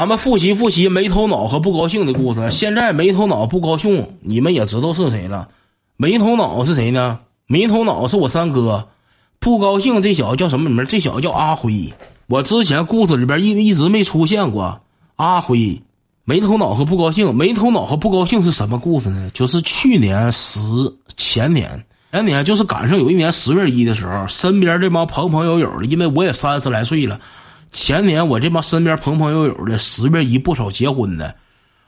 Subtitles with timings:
[0.00, 2.50] 咱们复习复习没头脑和不高兴的故事。
[2.50, 5.46] 现在没头脑不高兴，你们也知道是谁了。
[5.98, 7.20] 没头脑是谁呢？
[7.46, 8.88] 没头脑是我三哥。
[9.40, 10.86] 不高兴这小子叫什么名？
[10.86, 11.92] 这小子叫阿辉。
[12.28, 14.80] 我之前故事里边一一直没出现过
[15.16, 15.78] 阿辉。
[16.24, 19.30] 没头脑和不高兴，没头脑和不高兴是什么故事呢？
[19.34, 20.58] 就是去年十
[21.18, 27.20] 前年前年，就是赶上有一年十月一的时候，身边这帮朋朋友友的，因为我也三十来岁了。
[27.72, 31.34] 前年我这帮身边朋朋友友的十月一不少结婚的，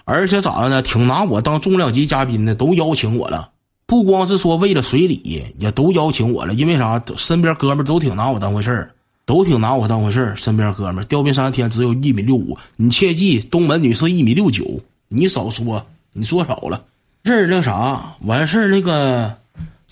[0.05, 0.83] 而且咋的呢？
[0.83, 3.51] 挺拿我当重量级嘉宾的，都邀请我了。
[3.87, 6.55] 不光是说为了随礼，也都邀请我了。
[6.55, 7.03] 因为啥？
[7.17, 8.91] 身边哥们都挺拿我当回事儿，
[9.27, 10.35] 都挺拿我当回事儿。
[10.37, 16.85] 身边哥们吊冰山天只有一米六五，你切记，东门女士一米六九，你少说，你说少了。
[17.23, 19.37] 这儿那啥完事儿，那个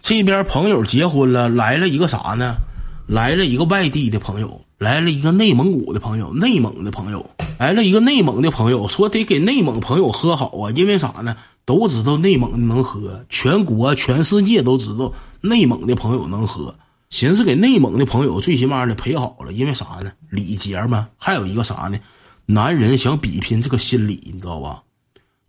[0.01, 2.54] 这边朋友结婚了，来了一个啥呢？
[3.07, 4.60] 来了一个外地的朋友。
[4.80, 11.37] 来了一个内蒙古的朋友，内蒙的朋友来了一个内蒙的朋友，说得给内蒙朋友喝好啊，因为啥呢？
[11.66, 16.74] 都知道内蒙能喝，全国全世界都知道内蒙的朋友能喝。
[17.10, 20.13] 寻思给内蒙的朋友最起码的陪好了，因为啥呢？
[20.30, 21.09] 礼节嘛。
[21.19, 21.99] 还有一个啥呢？
[22.47, 24.82] 男人想比拼这个心理，你知道吧？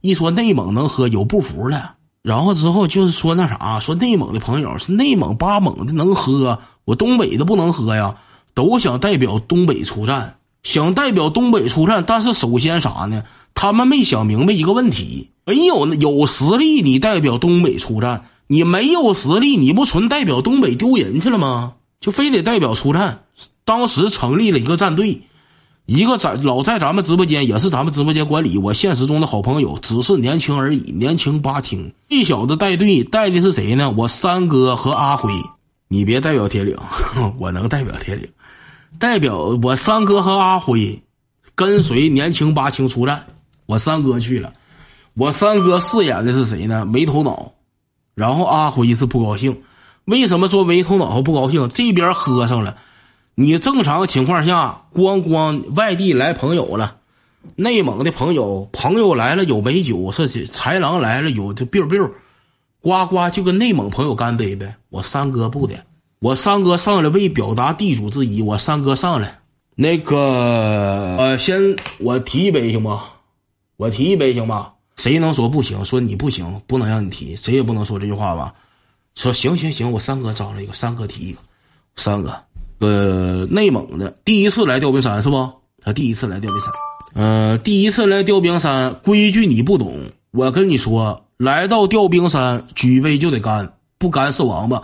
[0.02, 1.92] 一说内蒙能喝，有不服的。
[2.22, 8.17] 然后之后就是说那啥，说内蒙的朋友是内蒙八蒙的能喝，我东北的不能喝呀。
[8.53, 13.23] 都想代表东北出战，想代表东北出战，但是首先啥呢？
[13.53, 21.73] 他们没想明白一个问题：没有有实力，你代表东北出战；你没有实力，你不纯代表东北丢人去了吗？
[21.99, 23.23] 就非得代表出战。
[23.66, 25.21] 当时成立了一个战队，
[25.86, 28.58] 一个在老在咱们直播间，也是咱们直播间管理。
[28.58, 31.93] 我现实中的好朋友，只是年轻而已，年轻八听。
[32.09, 33.93] 这小子带队带的是谁呢？
[33.97, 35.30] 我三哥和阿辉。
[35.92, 36.78] 你别代表铁岭，
[37.38, 38.25] 我能代表铁岭。
[38.97, 41.03] 代表我三哥和阿辉，
[41.53, 43.25] 跟随年轻八青出战。
[43.66, 44.53] 我三哥去了，
[45.16, 46.86] 我三哥饰演的是谁呢？
[46.86, 47.52] 没头脑。
[48.16, 49.64] 然后阿辉是不高兴。
[50.06, 51.67] 为什么说没头脑和不高兴？
[51.67, 52.77] 这边喝上了，
[53.36, 56.99] 你正常情况下，光光外地来朋友了，
[57.58, 62.10] 内蒙的朋友朋友来了有美酒，是豺狼来了有就 biu biu，
[62.82, 64.77] 呱呱就跟内蒙朋友干杯呗。
[64.89, 65.76] 我三哥不的。
[66.21, 69.39] 我三哥上来为表达地主之谊，我三哥上来，
[69.73, 73.05] 那个呃，先我提一杯行吗？
[73.76, 74.71] 我提一杯行吧？
[74.98, 75.83] 谁能说不行？
[75.83, 78.54] 说你不行，不能让你提，谁也不能说这句话吧？
[79.15, 81.39] 说行行行，我三哥找了一个，三哥提一个，
[81.95, 82.36] 三哥，
[82.77, 85.52] 呃，内蒙的第一次来吊冰山是不？
[85.83, 86.70] 他第一次来吊冰山，
[87.15, 89.99] 嗯，第一次来吊冰山，规矩你不懂，
[90.30, 94.83] 我跟你说，来到吊冰山，举杯就得干，不干是王八。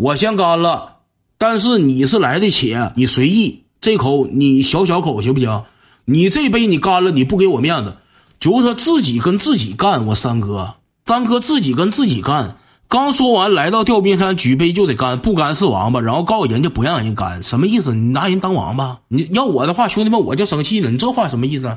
[0.00, 0.96] 我先干了，
[1.36, 5.64] 但是你是来的且，你随意这口你小小口行不行？
[6.06, 7.96] 你这杯你干了，你不给我面子，
[8.40, 10.06] 就他自己跟自己干。
[10.06, 12.56] 我三哥，三哥自己跟自己干。
[12.88, 16.00] 刚说完，来到吊冰山举杯就得干，不干是王八。
[16.00, 17.94] 然后告诉人家不让人干，什么意思？
[17.94, 19.00] 你拿人当王八？
[19.08, 20.90] 你要我的话，兄弟们我就生气了。
[20.90, 21.76] 你这话什么意思？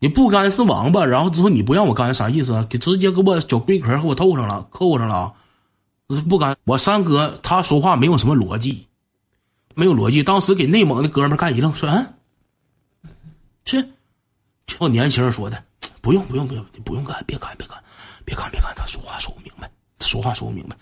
[0.00, 2.66] 你不干是王八，然后之后你不让我干啥意思？
[2.68, 5.32] 给直接给我小龟壳给我透上了，扣上了！
[6.14, 8.86] 是不敢，我三哥他说话没有什么逻辑，
[9.74, 10.22] 没有逻辑。
[10.22, 12.06] 当时给内蒙的哥们干一愣，说：“嗯，
[13.64, 13.84] 这，
[14.66, 15.62] 这年轻人说的，
[16.00, 17.76] 不用不用不用，你不用干，别干别干，
[18.24, 18.72] 别干别干。
[18.76, 19.70] 他说话说不明白，
[20.00, 20.76] 说话说不明白，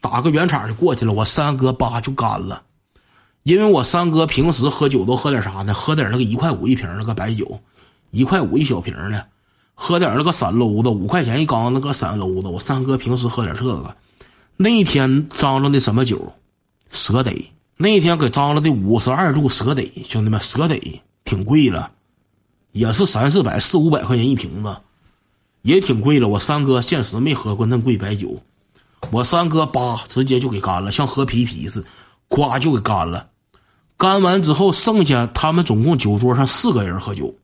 [0.00, 1.12] 打个圆场就过去了。
[1.12, 2.62] 我三哥叭就干了，
[3.42, 5.74] 因为我三哥平时喝酒都喝点啥呢？
[5.74, 7.60] 喝点那个一块五一瓶那个白酒，
[8.10, 9.26] 一块五一小瓶的，
[9.74, 12.48] 喝点那个散篓子，五块钱一缸那个散篓子。
[12.48, 13.96] 我三哥平时喝点这个。
[14.56, 16.32] 那天张罗的什么酒？
[16.90, 17.52] 蛇得。
[17.78, 21.90] 那天给张罗的五十二度蛇得，兄弟们，蛇得挺贵了，
[22.70, 24.76] 也是三四百、四五百块钱一瓶子，
[25.62, 26.28] 也挺贵了。
[26.28, 28.40] 我三哥现实没喝过那贵白酒，
[29.10, 31.88] 我三哥叭直接就给干了，像喝啤啤似的，
[32.28, 33.30] 咵就给干了。
[33.96, 37.34] 干完之后，剩下他们总共酒桌上四个人喝酒，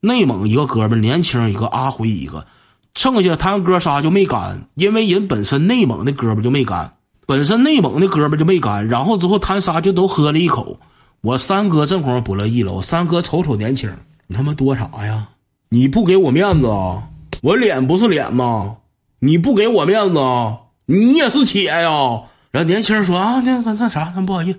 [0.00, 2.46] 内蒙一个哥们年轻一个，阿辉一个。
[2.94, 6.92] 剩下他哥仨就没干，因为人本身内蒙的哥们就没干，
[7.26, 8.86] 本身内蒙的哥们就没干。
[8.88, 10.78] 然后之后他仨就都喝了一口。
[11.22, 13.90] 我三哥这会儿不乐意了，我三哥瞅瞅年轻，
[14.26, 15.28] 你他妈多啥呀？
[15.68, 17.08] 你不给我面子啊？
[17.42, 18.78] 我脸不是脸吗？
[19.18, 20.58] 你不给我面子啊？
[20.86, 22.22] 你也是铁呀？
[22.50, 24.58] 然后年轻人说啊，那那那啥，那不好意思。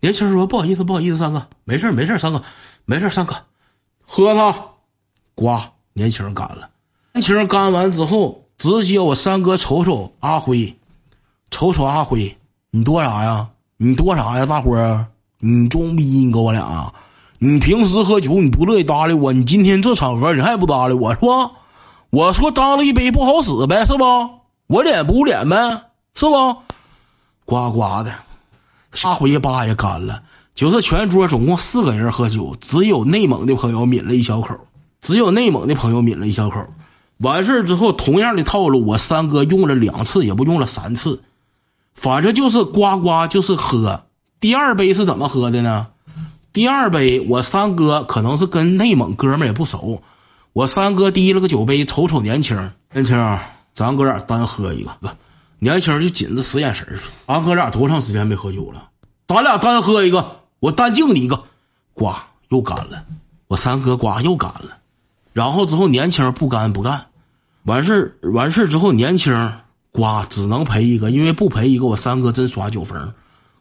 [0.00, 2.42] 年轻人说不好意思，不好意思，三哥，没事没事三哥，
[2.84, 3.34] 没事三哥，
[4.04, 4.54] 喝他，
[5.34, 5.58] 呱，
[5.94, 6.68] 年轻人干了。
[7.22, 10.76] 清干完之后，直接我三哥瞅瞅阿辉，
[11.50, 12.36] 瞅瞅阿辉，
[12.70, 13.48] 你多啥呀？
[13.76, 14.44] 你多啥呀？
[14.44, 15.06] 大伙儿，
[15.38, 16.04] 你装逼？
[16.04, 16.92] 你跟我俩，
[17.38, 21.50] 你平时喝酒你不乐意搭理我，你今天这场合你还不搭理我是吧？
[22.10, 24.04] 我说当了一杯不好使呗，是不？
[24.66, 25.56] 我脸不脸呗，
[26.14, 26.56] 是不？
[27.44, 28.12] 呱呱的，
[28.92, 30.22] 下回疤也干了。
[30.54, 34.54] 就是全桌总共四个人喝酒，只有内蒙的朋友抿了一小口，
[35.00, 36.62] 只有内蒙的朋友抿了一小口。
[37.22, 41.22] 完事之后，同样的套路，我三哥用了两次，也不用了三次，
[41.94, 44.02] 反正就是呱呱，就是喝。
[44.40, 45.86] 第二杯是怎么喝的呢？
[46.52, 50.02] 第二杯，我三哥可能是跟内蒙哥们也不熟，
[50.52, 52.56] 我三哥提了个酒杯，瞅瞅年轻，
[52.92, 53.38] 年轻，
[53.72, 55.16] 咱哥俩单喝一个。
[55.60, 58.88] 年轻就紧着使眼神俺哥俩多长时间没喝酒了？
[59.28, 61.40] 咱俩单喝一个，我单敬你一个。
[61.94, 62.12] 呱，
[62.48, 63.04] 又干了，
[63.46, 64.78] 我三哥呱又干了。
[65.32, 67.06] 然后之后，年轻不干不干。
[67.64, 69.32] 完事儿完事儿之后，年轻
[69.92, 73.12] 呱只能赔一个，因为不赔一个，我三哥真耍酒疯。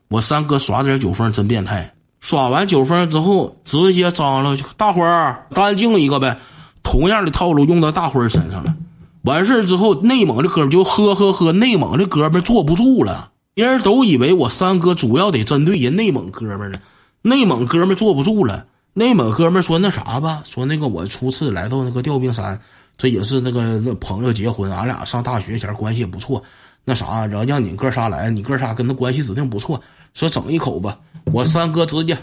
[0.07, 1.93] 我三哥耍点酒疯真变态。
[2.19, 6.39] 耍完酒疯之后，直接张罗大伙儿干净一个呗。
[6.83, 8.75] 同样的套路用到大伙儿身上了。
[9.23, 13.29] 完事儿之后，内蒙的哥们就呵呵呵，内蒙的哥们坐不住了。
[13.53, 16.79] 别人都以为我三哥主要得针对人内蒙哥们呢，
[17.21, 18.65] 内蒙哥们坐不住了。
[18.93, 22.59] 内蒙哥们说那啥吧，说那个我初次来到那个吊冰山。
[23.01, 26.43] 这也是那个朋友结婚，俺俩上大学前关系也不错。
[26.85, 29.81] 那啥，然后让你哥仨来，你哥仨跟他关系指定不错。
[30.13, 30.99] 说整一口吧，
[31.33, 32.15] 我三哥直接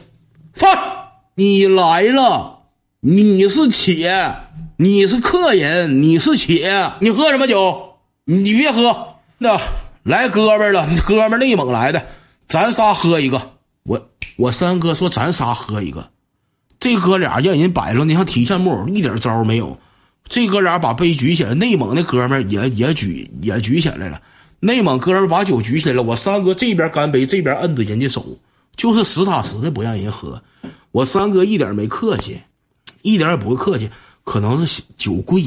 [0.52, 0.70] 放，
[1.34, 2.60] 你来了，
[3.00, 4.36] 你是且，
[4.76, 7.96] 你是客人，你是且，你喝什么酒？
[8.24, 9.60] 你别喝，那
[10.04, 12.06] 来哥们了，哥们内蒙来的，
[12.46, 13.50] 咱仨喝一个。
[13.82, 14.00] 我
[14.36, 16.08] 我三哥说咱仨喝一个，
[16.78, 19.76] 这哥俩让人摆弄的像提线木偶，一点招没有。
[20.28, 24.20] 这哥俩把杯举起来，内蒙的哥们也也举也举起来了。
[24.60, 28.24] 内蒙哥们把酒举起来了，我三哥这边干杯，这边摁着人家手，
[28.76, 30.42] 就是实打实的不让人喝。
[30.90, 32.38] 我三哥一点没客气，
[33.02, 33.88] 一点也不客气，
[34.24, 35.44] 可能是酒贵。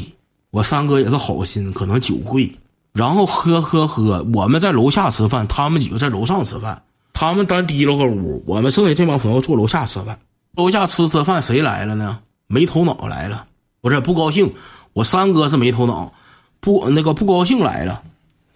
[0.50, 2.50] 我三哥也是好心，可能酒贵。
[2.94, 6.81] 然后喝喝喝，我们在楼下吃饭，他们几个在楼上吃饭。
[7.13, 10.18] 他们单提了个屋，我们剩下这帮朋友坐楼下吃饭。
[10.56, 12.19] 楼下吃吃饭，谁来了呢？
[12.48, 13.45] 没头脑来了。
[13.81, 14.54] 不是不高兴，
[14.94, 16.13] 我三哥是没头脑，
[16.60, 18.04] 不那个不高兴来了，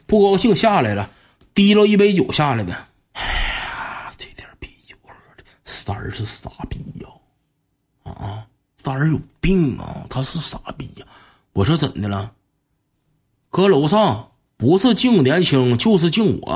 [0.05, 1.09] 不高兴下来了，
[1.55, 2.73] 提了一杯酒下来的。
[3.13, 7.09] 哎呀，这点啤酒喝的，三儿是傻逼呀！
[8.13, 8.45] 啊，
[8.77, 11.05] 三儿有病啊，他是傻逼呀！
[11.53, 12.31] 我说怎的了？
[13.49, 16.53] 搁楼上不是敬年轻就是敬我。